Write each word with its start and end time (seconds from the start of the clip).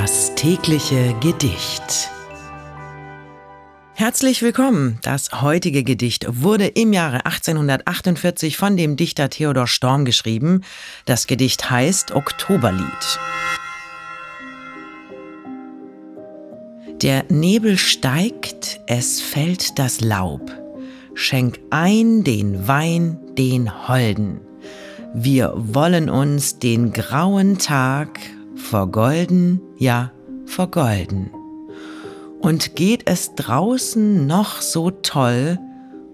Das 0.00 0.34
tägliche 0.34 1.14
Gedicht. 1.20 2.08
Herzlich 3.92 4.40
willkommen. 4.40 4.98
Das 5.02 5.42
heutige 5.42 5.84
Gedicht 5.84 6.24
wurde 6.26 6.68
im 6.68 6.94
Jahre 6.94 7.26
1848 7.26 8.56
von 8.56 8.78
dem 8.78 8.96
Dichter 8.96 9.28
Theodor 9.28 9.66
Storm 9.66 10.06
geschrieben. 10.06 10.62
Das 11.04 11.26
Gedicht 11.26 11.70
heißt 11.70 12.12
Oktoberlied. 12.12 13.18
Der 17.02 17.26
Nebel 17.28 17.76
steigt, 17.76 18.80
es 18.86 19.20
fällt 19.20 19.78
das 19.78 20.00
Laub. 20.00 20.50
Schenk 21.12 21.60
ein 21.68 22.24
den 22.24 22.66
Wein, 22.66 23.18
den 23.36 23.86
Holden. 23.86 24.40
Wir 25.12 25.52
wollen 25.54 26.08
uns 26.08 26.58
den 26.58 26.94
grauen 26.94 27.58
Tag 27.58 28.18
vergolden, 28.70 29.60
ja, 29.78 30.12
vergolden. 30.46 31.30
Und 32.40 32.76
geht 32.76 33.02
es 33.06 33.34
draußen 33.34 34.28
noch 34.28 34.60
so 34.60 34.92
toll, 34.92 35.58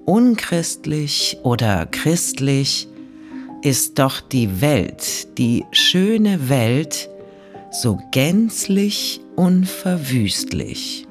unchristlich 0.07 1.37
oder 1.43 1.85
christlich, 1.85 2.89
ist 3.63 3.99
doch 3.99 4.21
die 4.21 4.63
Welt, 4.63 5.37
die 5.37 5.67
schöne 5.71 6.49
Welt, 6.49 7.11
so 7.71 7.99
gänzlich 8.11 9.21
unverwüstlich. 9.37 11.07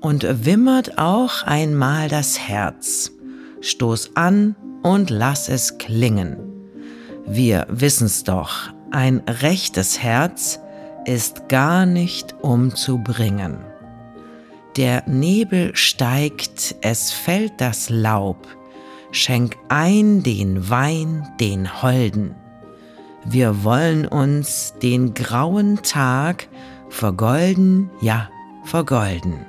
Und 0.00 0.44
wimmert 0.44 0.96
auch 0.96 1.42
einmal 1.42 2.08
das 2.08 2.38
Herz, 2.38 3.10
stoß 3.60 4.12
an 4.14 4.54
und 4.84 5.10
lass 5.10 5.48
es 5.48 5.78
klingen. 5.78 6.36
Wir 7.26 7.66
wissen's 7.68 8.22
doch, 8.22 8.75
ein 8.90 9.22
rechtes 9.26 10.02
Herz 10.02 10.60
ist 11.04 11.48
gar 11.48 11.86
nicht 11.86 12.34
umzubringen. 12.42 13.58
Der 14.76 15.02
Nebel 15.06 15.74
steigt, 15.74 16.76
es 16.82 17.12
fällt 17.12 17.60
das 17.60 17.88
Laub, 17.88 18.46
schenk 19.10 19.56
ein 19.68 20.22
den 20.22 20.68
Wein, 20.68 21.26
den 21.40 21.82
Holden. 21.82 22.34
Wir 23.24 23.64
wollen 23.64 24.06
uns 24.06 24.74
den 24.82 25.14
grauen 25.14 25.82
Tag 25.82 26.48
vergolden, 26.90 27.90
ja, 28.00 28.28
vergolden. 28.64 29.46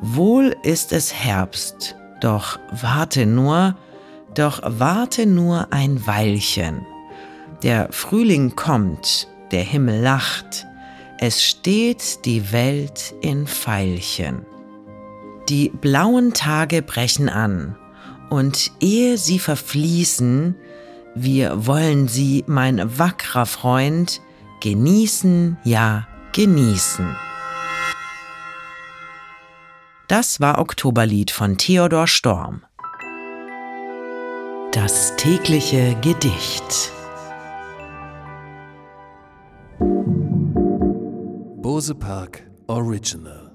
Wohl 0.00 0.54
ist 0.62 0.92
es 0.92 1.12
Herbst, 1.12 1.96
doch 2.20 2.58
warte 2.70 3.26
nur, 3.26 3.76
doch 4.34 4.60
warte 4.64 5.26
nur 5.26 5.72
ein 5.72 6.06
Weilchen 6.06 6.86
der 7.62 7.88
Frühling 7.90 8.56
kommt, 8.56 9.28
der 9.50 9.62
Himmel 9.62 10.02
lacht, 10.02 10.66
es 11.18 11.42
steht 11.42 12.24
die 12.24 12.52
Welt 12.52 13.14
in 13.22 13.46
Veilchen. 13.46 14.44
Die 15.48 15.70
blauen 15.70 16.34
Tage 16.34 16.82
brechen 16.82 17.28
an, 17.28 17.76
und 18.28 18.72
ehe 18.80 19.18
sie 19.18 19.38
verfließen, 19.38 20.56
wir 21.14 21.66
wollen 21.66 22.08
sie, 22.08 22.44
mein 22.46 22.98
wackrer 22.98 23.46
Freund, 23.46 24.20
genießen, 24.60 25.56
ja, 25.64 26.06
genießen. 26.32 27.16
Das 30.08 30.40
war 30.40 30.58
Oktoberlied 30.58 31.30
von 31.30 31.56
Theodor 31.56 32.06
Storm. 32.06 32.62
Das 34.72 35.16
tägliche 35.16 35.96
Gedicht. 36.02 36.92
Bose 41.76 41.92
Park 41.92 42.42
Original 42.70 43.45